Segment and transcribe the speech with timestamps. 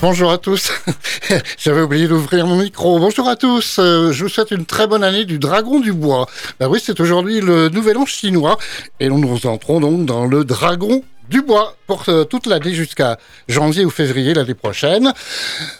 [0.00, 0.70] Bonjour à tous.
[1.58, 3.00] J'avais oublié d'ouvrir mon micro.
[3.00, 3.78] Bonjour à tous.
[3.80, 6.28] Euh, je vous souhaite une très bonne année du Dragon du Bois.
[6.60, 8.58] Bah oui, c'est aujourd'hui le nouvel an chinois
[9.00, 13.84] et nous entrons donc dans le Dragon du bois pour euh, toute l'année jusqu'à janvier
[13.84, 15.12] ou février l'année prochaine.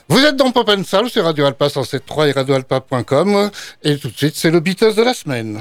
[0.08, 3.50] Vous êtes dans Pop Salle sur Radio Alpa 107.3 et radioalpa.com
[3.84, 5.60] et tout de suite c'est le Beatles de la semaine.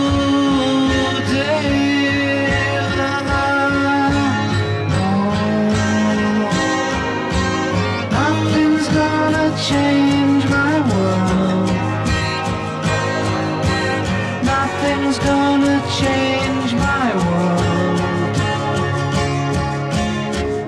[15.11, 17.99] Nothing's gonna change my world.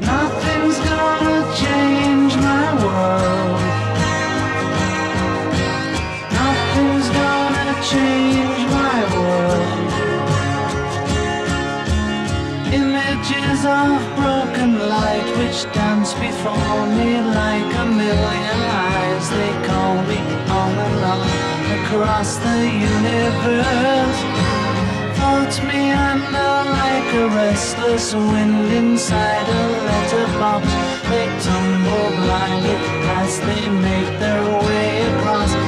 [0.02, 3.62] Nothing's gonna change my world.
[6.40, 9.92] Nothing's gonna change my world.
[12.74, 18.43] Images of broken light which dance before me like a million
[21.94, 24.20] across the universe.
[25.18, 30.66] Thoughts meander like a restless wind inside a letterbox.
[31.10, 32.78] They tumble blindly
[33.22, 35.63] as they make their way across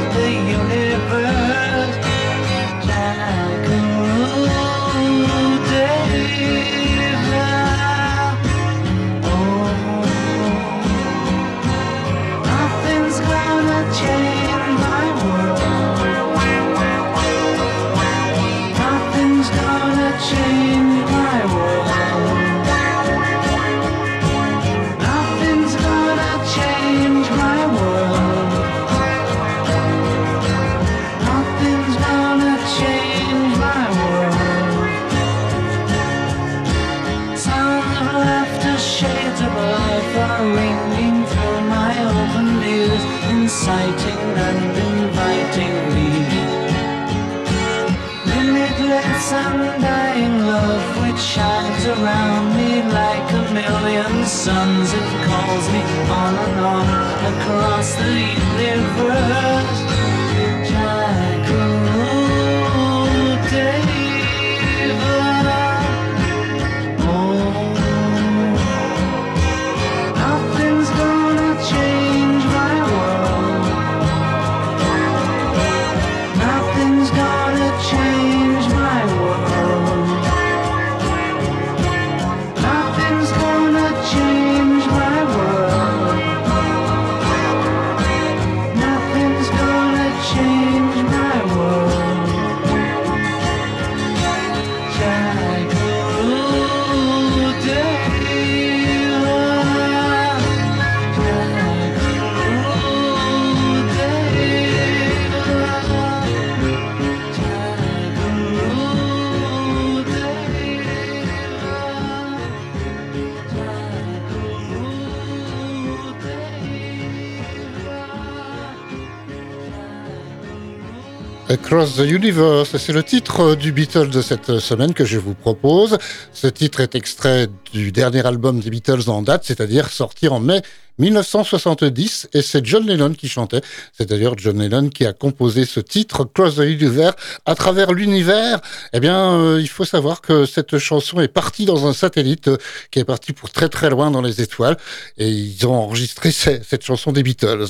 [121.93, 125.97] The Universe, c'est le titre du Beatles de cette semaine que je vous propose.
[126.33, 130.61] Ce titre est extrait du dernier album des Beatles en date, c'est-à-dire sorti en mai
[130.99, 133.61] 1970, et c'est John Lennon qui chantait.
[133.91, 137.15] C'est d'ailleurs John Lennon qui a composé ce titre, Cross the Universe,
[137.45, 138.59] à travers l'univers.
[138.93, 142.57] Eh bien, euh, il faut savoir que cette chanson est partie dans un satellite euh,
[142.91, 144.77] qui est parti pour très très loin dans les étoiles,
[145.17, 147.65] et ils ont enregistré ce- cette chanson des Beatles.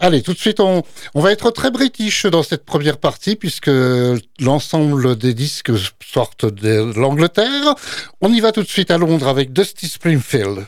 [0.00, 0.82] Allez, tout de suite, on,
[1.14, 3.70] on va être très british dans cette première partie, puisque
[4.40, 5.72] l'ensemble des disques
[6.12, 7.74] sortent de l'Angleterre.
[8.20, 10.66] On y va tout de suite à Londres avec Dusty Springfield.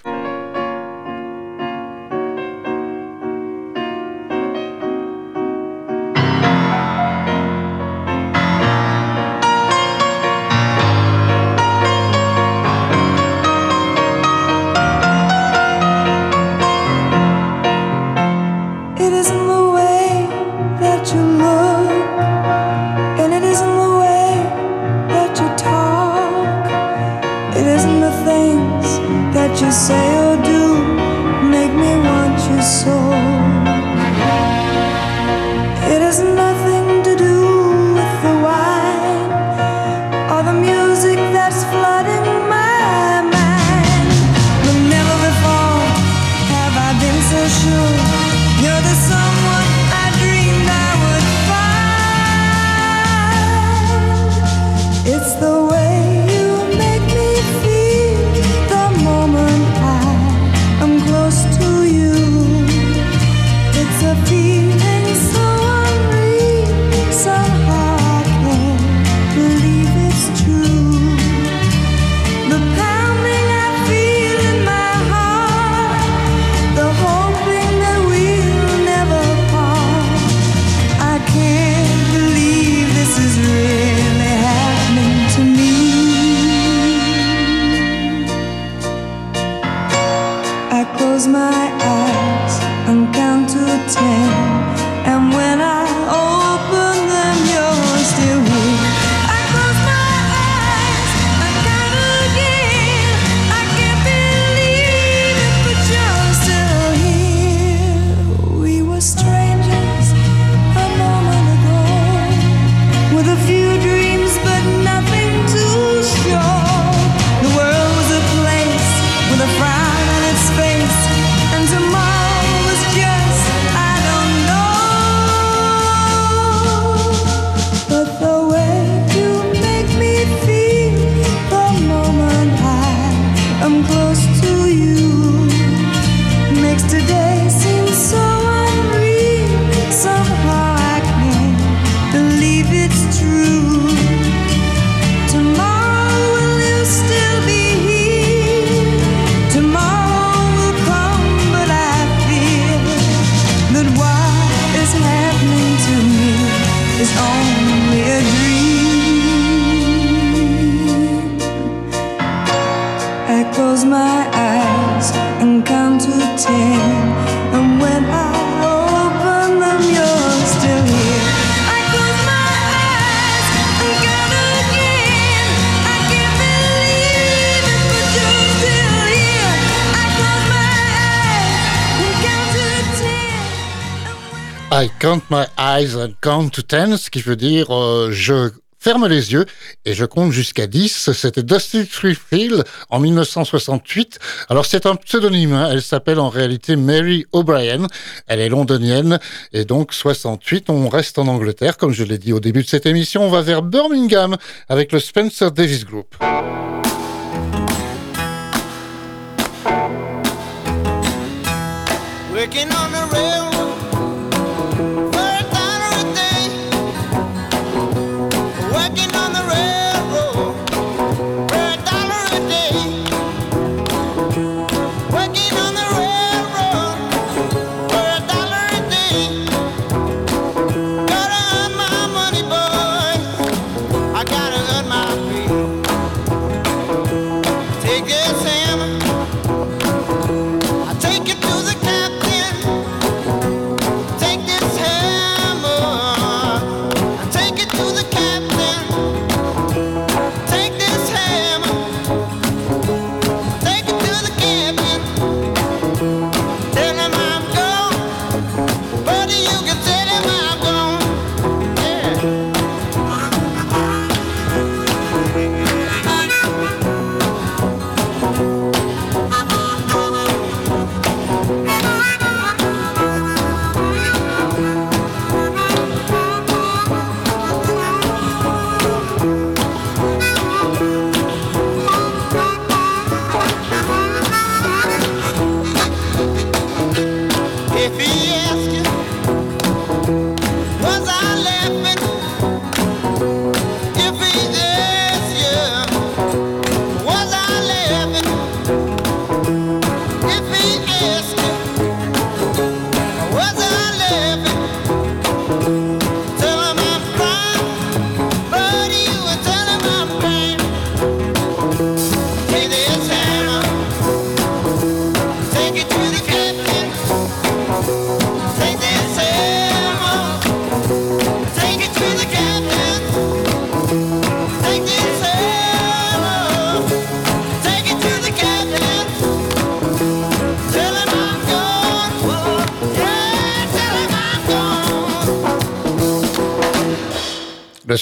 [184.81, 189.07] I count my eyes and count to ten, ce qui veut dire euh, je ferme
[189.07, 189.45] les yeux
[189.85, 191.11] et je compte jusqu'à 10.
[191.13, 194.19] C'était Dusty Triffield en 1968.
[194.49, 195.69] Alors c'est un pseudonyme, hein.
[195.71, 197.89] elle s'appelle en réalité Mary O'Brien,
[198.27, 199.19] elle est londonienne
[199.53, 202.87] et donc 68, on reste en Angleterre comme je l'ai dit au début de cette
[202.87, 204.39] émission, on va vers Birmingham
[204.71, 206.17] avec le Spencer Davis Group.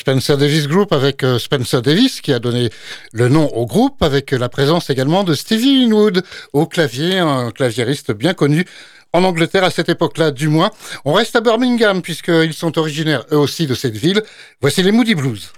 [0.08, 2.70] Spencer Davis Group avec euh, Spencer Davis qui a donné
[3.12, 6.24] le nom au groupe avec euh, la présence également de Stevie Winwood
[6.54, 8.64] au clavier, un claviériste bien connu
[9.12, 10.70] en Angleterre à cette époque-là du moins.
[11.04, 14.22] On reste à Birmingham puisqu'ils sont originaires eux aussi de cette ville.
[14.62, 15.52] Voici les Moody Blues.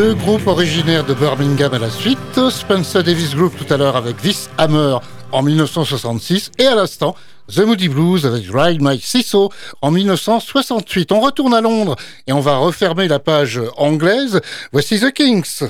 [0.00, 2.18] Deux groupes originaires de Birmingham à la suite.
[2.48, 4.96] Spencer Davis Group tout à l'heure avec This Hammer
[5.30, 7.14] en 1966 et à l'instant
[7.54, 9.50] The Moody Blues avec Ride Mike Sisso
[9.82, 11.12] en 1968.
[11.12, 14.40] On retourne à Londres et on va refermer la page anglaise.
[14.72, 15.68] Voici The Kings.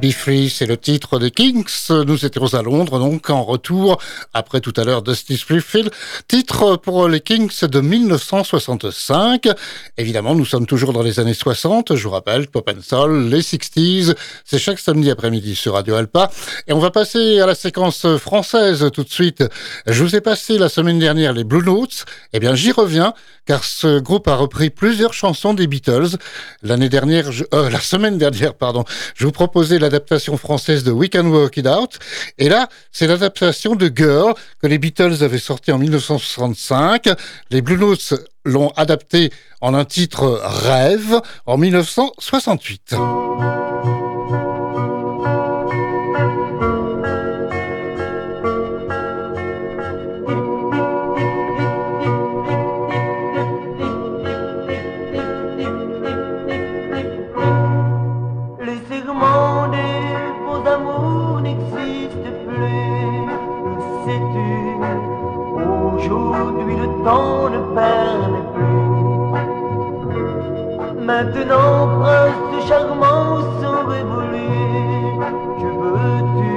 [0.00, 1.66] Be Free, c'est le titre des Kings.
[1.90, 3.98] Nous étions à Londres, donc en retour,
[4.32, 5.90] après tout à l'heure Dusty Springfield.
[6.26, 9.48] Titre pour les Kings de 1965.
[9.98, 11.96] Évidemment, nous sommes toujours dans les années 60.
[11.96, 14.14] Je vous rappelle, Pop and Soul, les 60s.
[14.44, 16.30] C'est chaque samedi après-midi sur Radio Alpa.
[16.66, 19.44] Et on va passer à la séquence française tout de suite.
[19.86, 22.06] Je vous ai passé la semaine dernière les Blue Notes.
[22.32, 23.12] Eh bien, j'y reviens,
[23.44, 26.16] car ce groupe a repris plusieurs chansons des Beatles.
[26.62, 28.84] L'année dernière, euh, la semaine dernière, pardon,
[29.14, 31.98] je vous proposais l'adaptation française de We Can Work It Out.
[32.38, 37.08] Et là, c'est l'adaptation de Girl que les Beatles avaient sorti en 1965.
[37.50, 42.94] Les Blue Notes l'ont adapté en un titre Rêve en 1968.
[66.00, 68.80] Aujourd'hui le temps ne permet plus.
[71.04, 75.18] Maintenant prince charmant sont révolus
[75.60, 76.56] Que veux-tu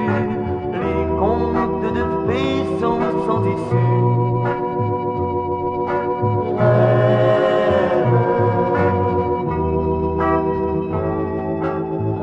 [0.80, 3.92] Les contes de fées sont sans issue?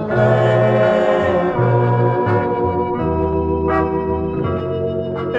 [0.09, 0.61] Rêve.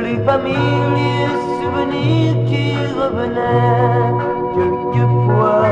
[0.01, 1.50] Les familles
[1.91, 4.13] souvenirs qui revenaient
[4.55, 5.65] quelquefois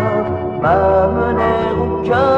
[0.62, 2.29] m'amenèrent au cœur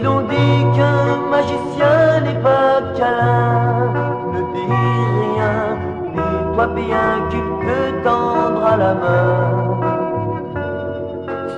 [0.00, 3.92] Si l'on dit qu'un magicien n'est pas câlin,
[4.32, 5.76] ne dis rien,
[6.14, 9.80] dis-toi bien qu'il peut tendre à la main.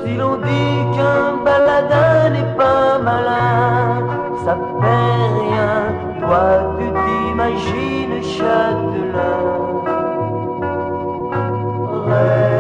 [0.02, 4.08] Si l'on dit qu'un baladin n'est pas malin,
[4.44, 5.74] ça fait rien,
[6.18, 9.38] toi tu t'imagines châtelain.
[12.08, 12.51] Rêve,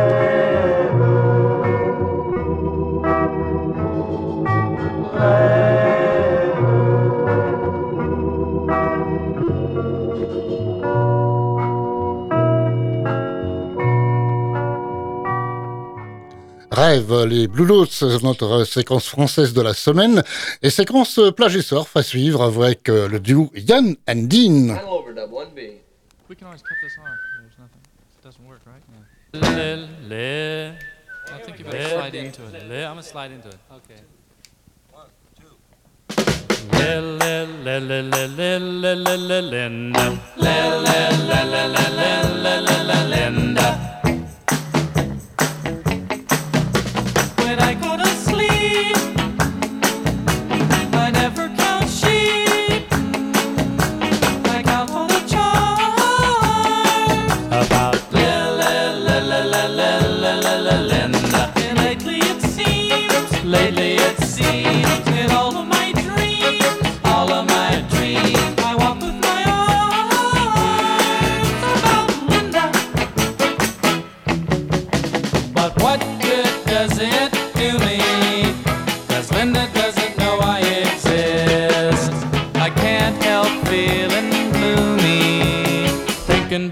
[16.82, 20.20] Rêve, les Blue Notes, notre séquence française de la semaine,
[20.62, 24.74] et séquence plage et surf à suivre avec euh, le duo Yann and Dean.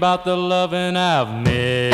[0.01, 1.91] About the loving I've missed.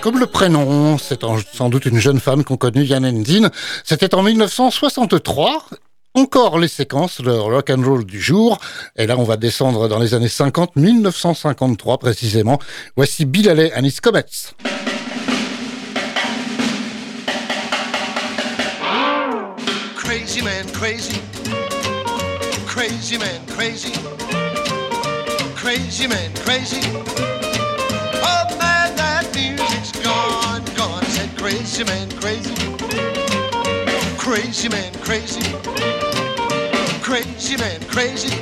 [0.00, 1.20] Comme le prénom, c'est
[1.52, 3.50] sans doute une jeune femme qu'ont connue Yann Endine.
[3.84, 5.66] C'était en 1963.
[6.14, 8.58] Encore les séquences, le rock and roll du jour.
[8.96, 12.58] Et là, on va descendre dans les années 50, 1953 précisément.
[12.96, 14.54] Voici Bill Haley and his Comets.
[19.96, 21.20] Crazy man, crazy.
[22.66, 23.92] Crazy man, crazy.
[25.54, 27.47] Crazy man, crazy.
[31.48, 32.54] Crazy man, crazy.
[34.18, 35.40] Crazy man, crazy.
[37.00, 38.36] Crazy man, crazy.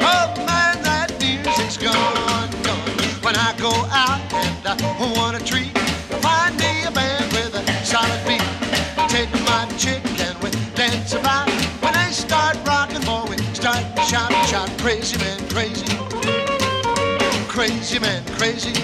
[0.00, 2.90] Oh man, that music's gone, gone.
[3.26, 4.76] When I go out and I
[5.18, 5.76] want a treat,
[6.22, 8.46] find me a band with a solid beat.
[9.10, 11.50] Take my chick and we dance about.
[11.82, 15.90] When they start rocking, boy, we start to shout, shout, crazy man, crazy.
[17.48, 18.74] Crazy man, crazy.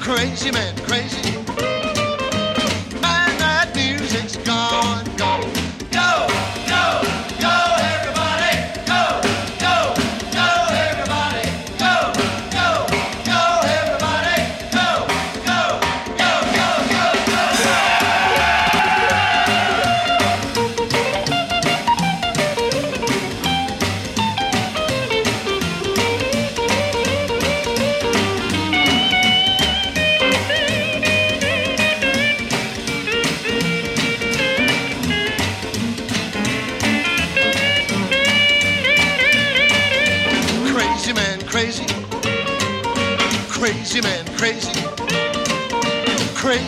[0.00, 1.23] Crazy man, crazy.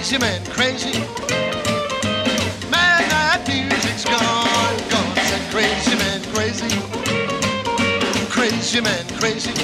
[0.07, 1.01] Crazy man, crazy.
[2.71, 5.17] Man, that music's gone, gone.
[5.27, 6.71] Said crazy man, crazy.
[8.31, 9.56] Crazy man, crazy.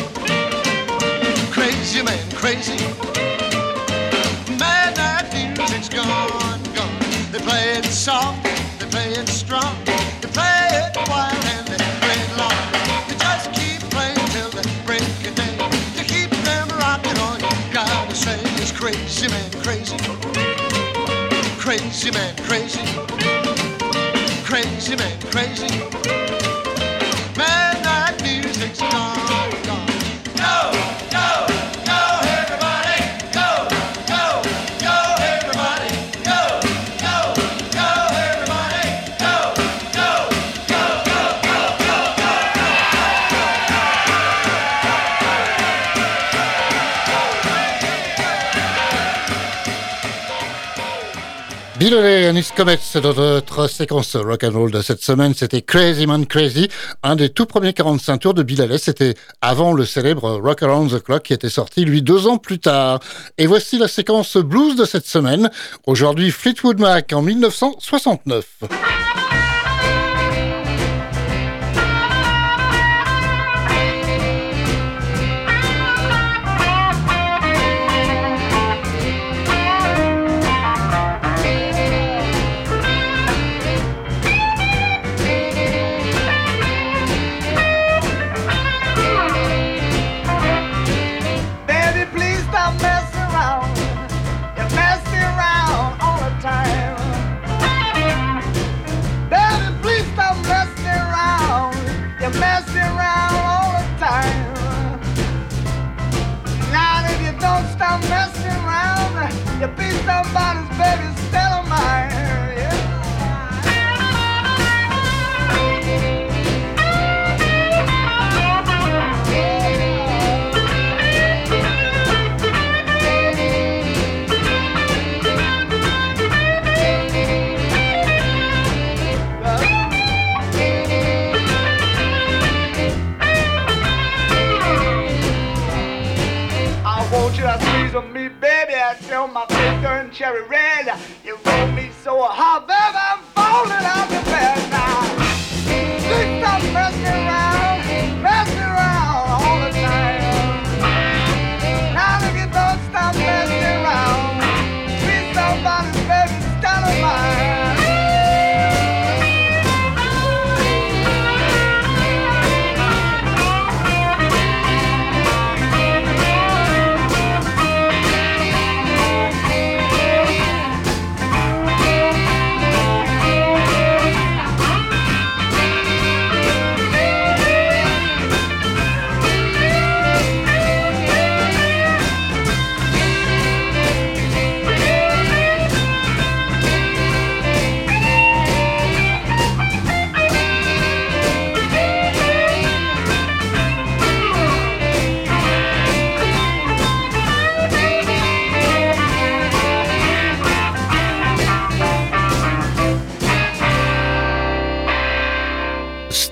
[51.95, 55.35] And his Comets, dans notre séquence rock and roll de cette semaine.
[55.35, 56.71] C'était Crazy Man Crazy,
[57.03, 58.79] un des tout premiers 45 tours de Bill Haley.
[58.79, 62.61] C'était avant le célèbre Rock Around the Clock qui était sorti, lui, deux ans plus
[62.61, 63.01] tard.
[63.37, 65.51] Et voici la séquence blues de cette semaine.
[65.87, 68.47] Aujourd'hui, Fleetwood Mac en 1969.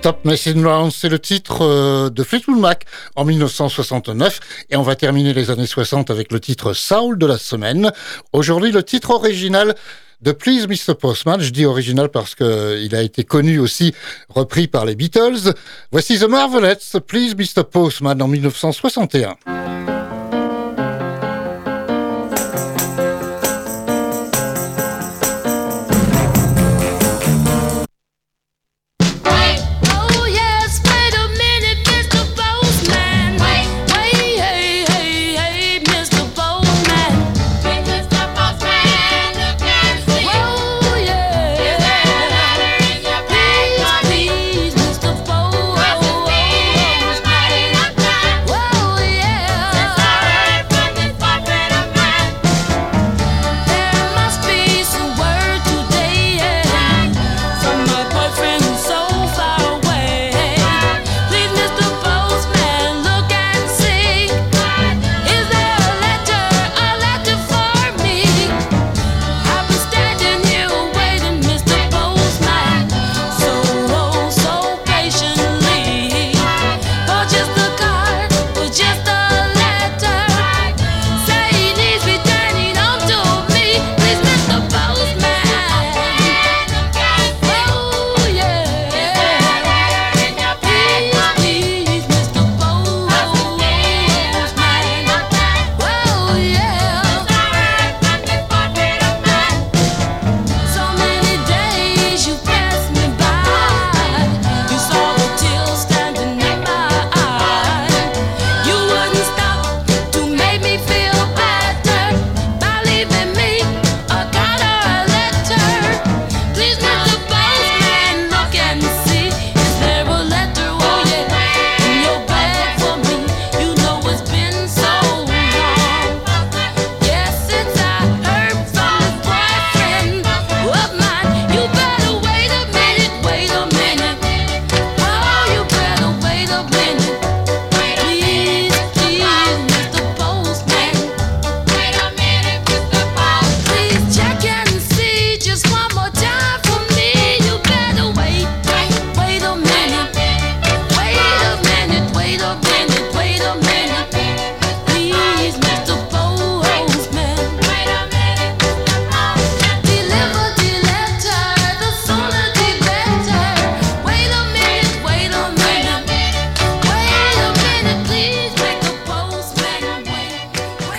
[0.01, 2.87] Stop Messing Around, c'est le titre euh, de Fleetwood Mac
[3.17, 7.37] en 1969 et on va terminer les années 60 avec le titre Soul de la
[7.37, 7.93] semaine.
[8.33, 9.75] Aujourd'hui, le titre original
[10.23, 10.95] de Please Mr.
[10.95, 11.39] Postman.
[11.43, 13.95] Je dis original parce que il a été connu aussi,
[14.31, 15.53] repris par les Beatles.
[15.93, 17.65] Voici The Marvelettes, Please Mr.
[17.71, 19.90] Postman en 1961.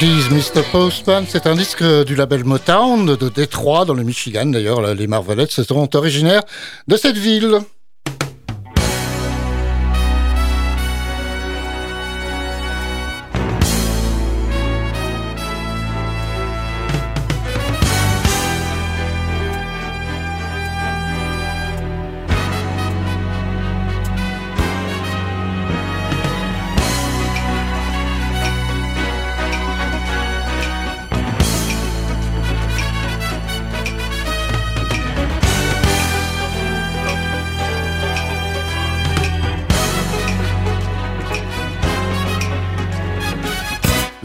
[0.01, 0.63] Please Mr.
[0.71, 4.95] Postman, c'est un disque du label Motown de Détroit, dans le Michigan d'ailleurs.
[4.95, 6.41] Les Marvelettes sont originaires
[6.87, 7.59] de cette ville.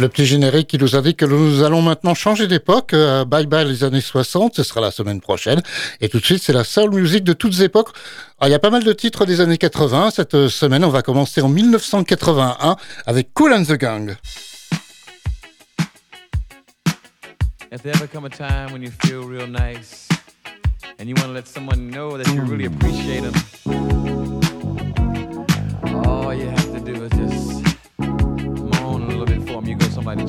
[0.07, 2.95] Le petit générique qui nous indique que nous allons maintenant changer d'époque.
[2.95, 5.61] Euh, bye bye les années 60, ce sera la semaine prochaine.
[6.01, 7.89] Et tout de suite, c'est la soul music de toutes époques.
[8.39, 10.13] Ah, Il y a pas mal de titres des années 80.
[10.13, 14.15] Cette euh, semaine, on va commencer en 1981 avec Cool and the Gang.
[17.73, 17.97] If there
[20.99, 21.35] and you want
[30.07, 30.29] You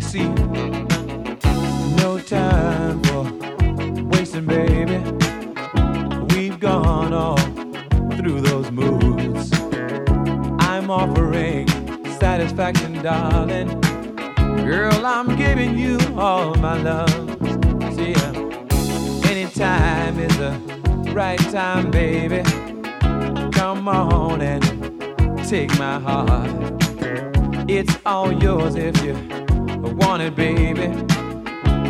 [0.00, 0.24] see,
[1.96, 3.24] no time for
[4.08, 4.96] wasting, baby.
[6.34, 7.36] We've gone
[8.16, 9.52] through those moods.
[10.60, 11.68] I'm offering
[12.18, 13.68] satisfaction, darling.
[14.64, 17.10] Girl, I'm giving you all my love.
[17.96, 18.32] See, uh,
[19.28, 20.74] anytime is the
[21.14, 22.42] right time, baby.
[23.52, 24.62] Come on and
[25.48, 26.50] take my heart.
[27.70, 29.14] It's all yours if you
[29.96, 30.88] want it, baby.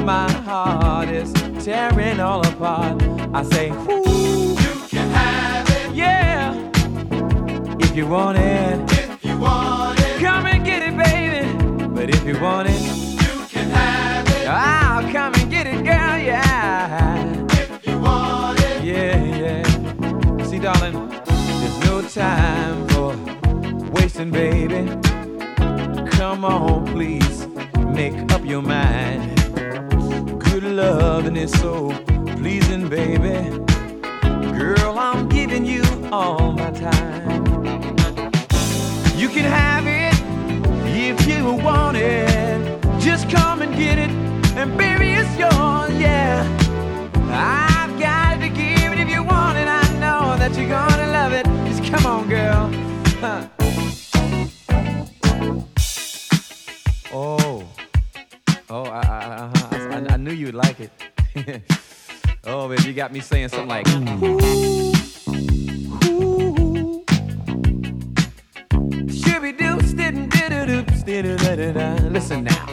[0.05, 1.33] My heart is
[1.65, 3.03] tearing all apart.
[3.33, 6.53] I say, Ooh, you can have it, yeah.
[7.81, 11.87] If you want it, if you want it, come and get it, baby.
[11.95, 14.47] But if you want it, you can have it.
[14.49, 15.44] I'll come and
[22.15, 23.17] time for
[23.91, 24.87] wasting, baby.
[26.13, 27.49] Come on, please,
[27.89, 29.37] make up your mind.
[30.45, 31.91] Good loving is so
[32.37, 33.51] pleasing, baby.
[34.57, 37.45] Girl, I'm giving you all my time.
[39.17, 40.15] You can have it
[40.87, 42.81] if you want it.
[43.01, 44.11] Just come and get it,
[44.57, 46.47] and baby, it's yours, yeah.
[47.33, 49.67] I've got to give it if you want it.
[49.67, 51.74] I know that you're gonna love it.
[51.95, 52.71] Come on, girl.
[53.21, 53.47] Huh.
[57.13, 57.65] Oh,
[58.69, 60.05] oh, I, I, I, uh-huh.
[60.09, 60.91] I, I knew you'd like it.
[62.45, 63.87] oh, baby, you got me saying something like.
[72.11, 72.67] Listen now.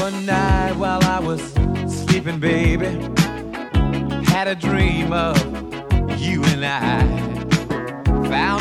[0.00, 1.42] One night while I was
[1.88, 2.90] sleeping, baby,
[4.30, 5.36] had a dream of
[6.16, 7.39] you and I.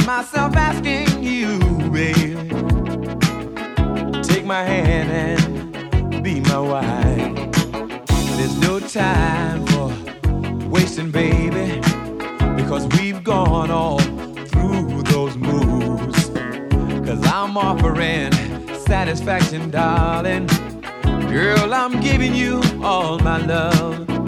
[0.09, 1.59] Myself asking you,
[1.91, 2.33] baby,
[4.23, 7.51] take my hand and be my wife.
[8.35, 9.93] There's no time for
[10.67, 11.79] wasting, baby,
[12.55, 16.29] because we've gone all through those moves.
[17.07, 18.31] Cause I'm offering
[18.87, 20.47] satisfaction, darling.
[21.29, 24.18] Girl, I'm giving you all my love.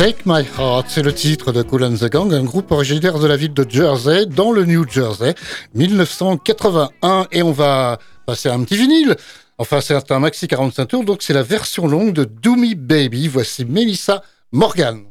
[0.00, 3.26] Take My Heart, c'est le titre de Cool and the Gang, un groupe originaire de
[3.26, 5.34] la ville de Jersey, dans le New Jersey,
[5.74, 7.26] 1981.
[7.32, 9.14] Et on va passer à un petit vinyle.
[9.58, 13.28] Enfin, c'est un maxi 45 tours, donc c'est la version longue de Do Me Baby.
[13.28, 14.22] Voici Melissa
[14.52, 15.02] Morgan.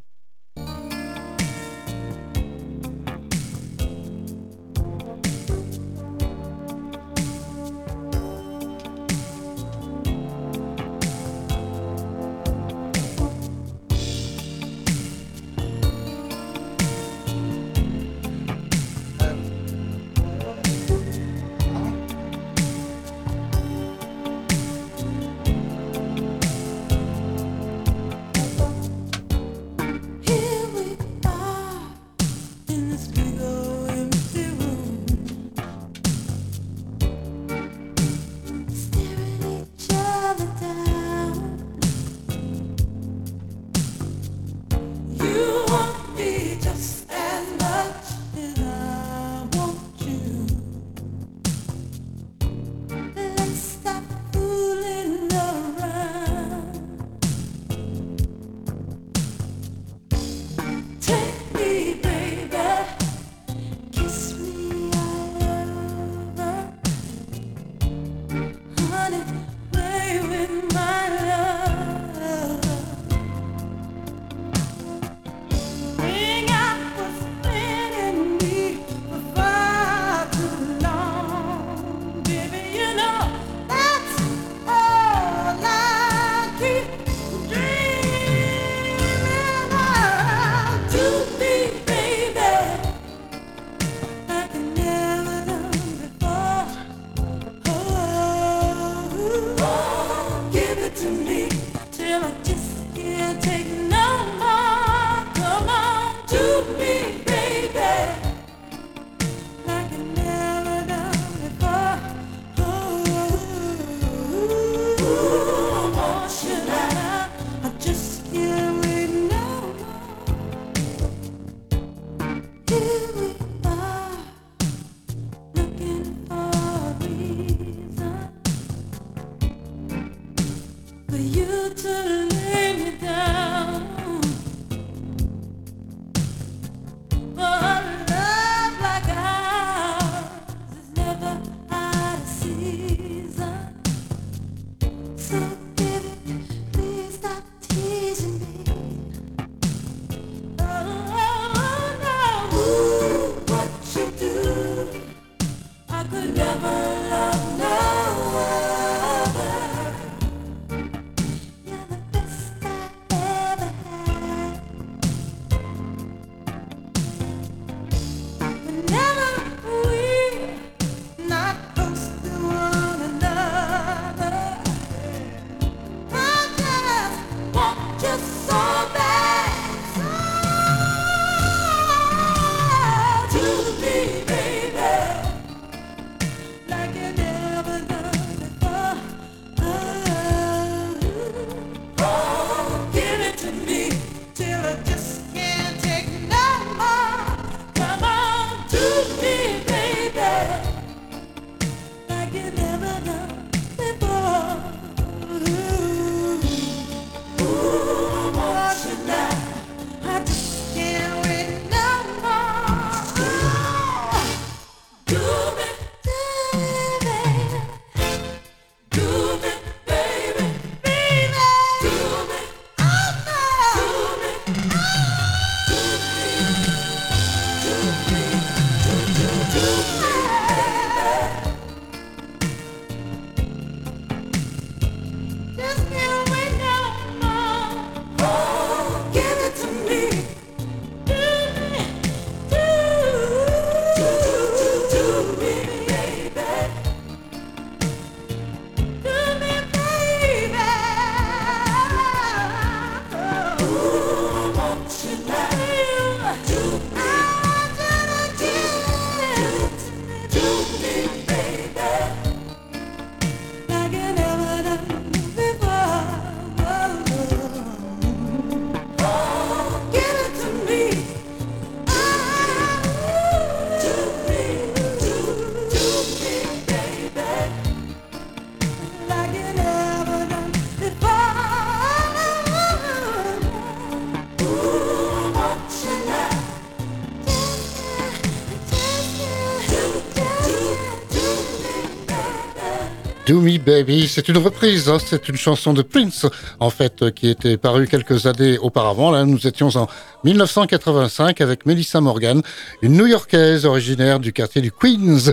[293.30, 294.08] Do Me Baby.
[294.08, 294.98] C'est une reprise, hein.
[295.06, 296.26] c'est une chanson de Prince,
[296.60, 299.12] en fait, euh, qui était parue quelques années auparavant.
[299.12, 299.88] Là, nous étions en
[300.24, 302.42] 1985 avec Melissa Morgan,
[302.82, 305.32] une New-Yorkaise originaire du quartier du Queens.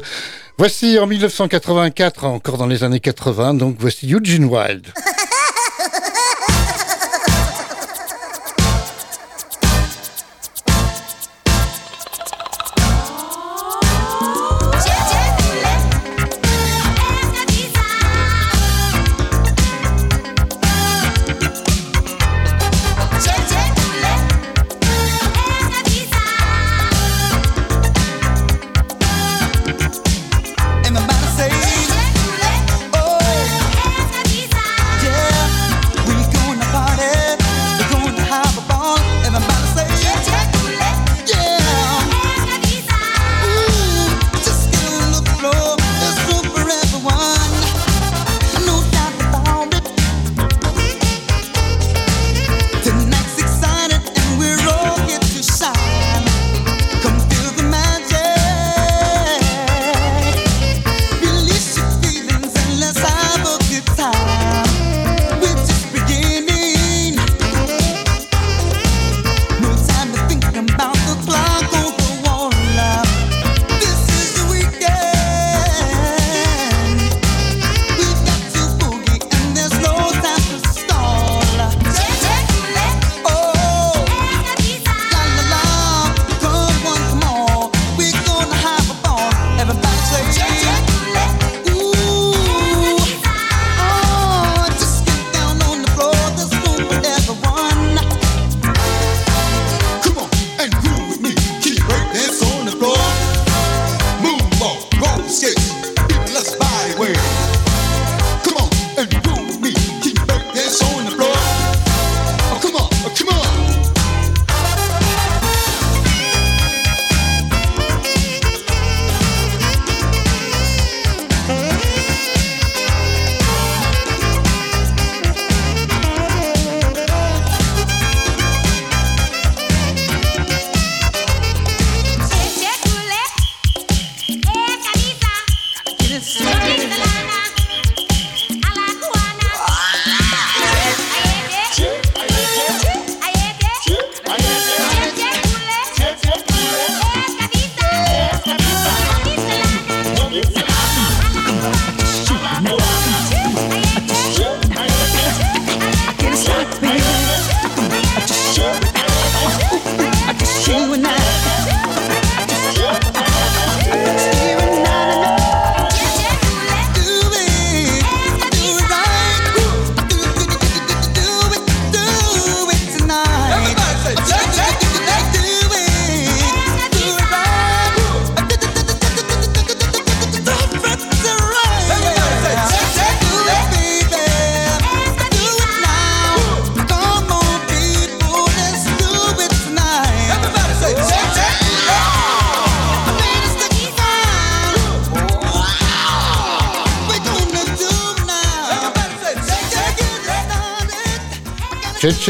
[0.58, 4.88] Voici en 1984, encore dans les années 80, donc voici Eugene Wilde.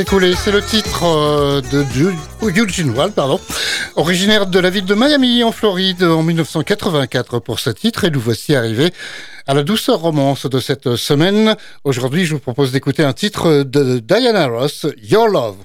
[0.09, 1.85] Coulé, c'est le titre euh, de
[2.43, 3.41] Eugene oh, Wall, pardon,
[3.97, 8.21] originaire de la ville de Miami en Floride en 1984 pour ce titre et nous
[8.21, 8.93] voici arrivés
[9.45, 11.57] à la douceur romance de cette semaine.
[11.83, 15.57] Aujourd'hui, je vous propose d'écouter un titre de Diana Ross, Your Love.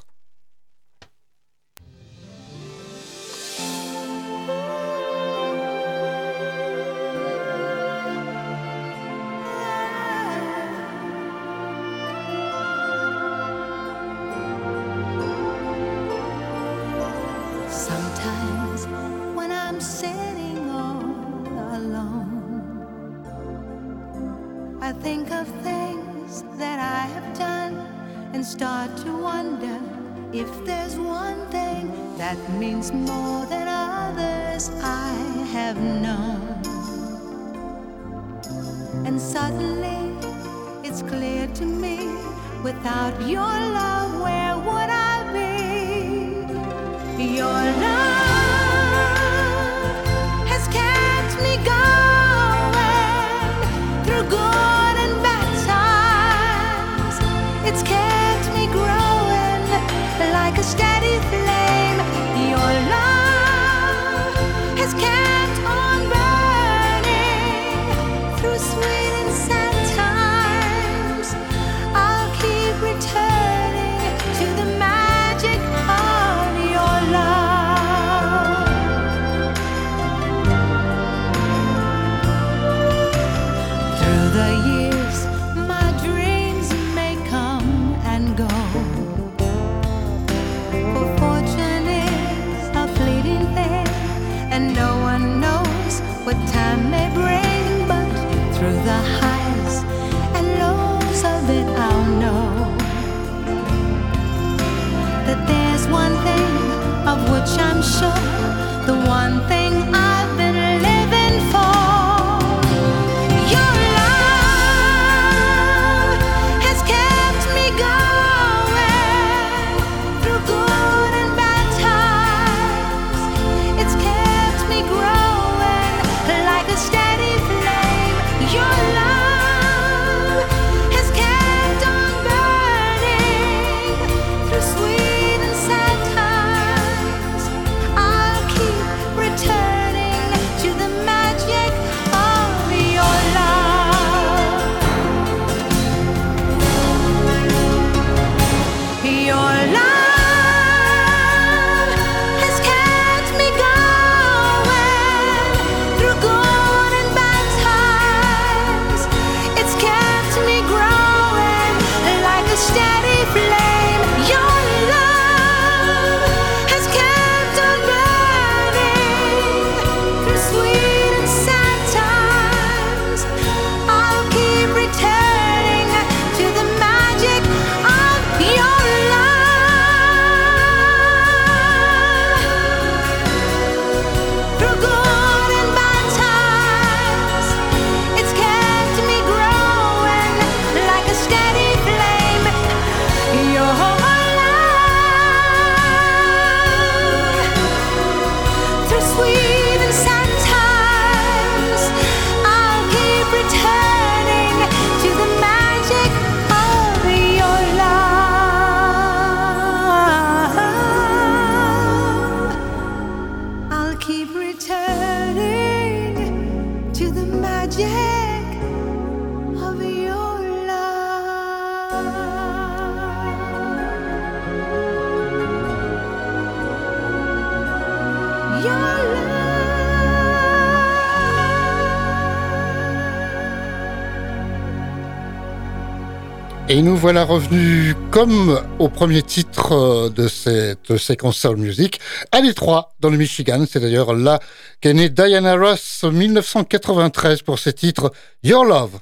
[237.02, 242.00] voilà revenu, comme au premier titre euh, de cette séquence Soul Music,
[242.32, 243.66] à Détroit, dans le Michigan.
[243.68, 244.40] C'est d'ailleurs là
[244.82, 248.12] qu'est née Diana Ross en 1993 pour ce titre
[248.44, 249.00] Your Love.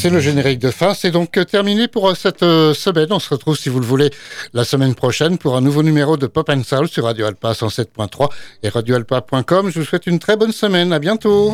[0.00, 0.94] C'est le générique de fin.
[0.94, 3.08] C'est donc terminé pour euh, cette euh, semaine.
[3.10, 4.10] On se retrouve, si vous le voulez,
[4.54, 8.28] la semaine prochaine pour un nouveau numéro de Pop and Soul sur Radio Alpa 107.3
[8.62, 9.70] et radioalpa.com.
[9.70, 10.92] Je vous souhaite une très bonne semaine.
[10.92, 11.52] À bientôt.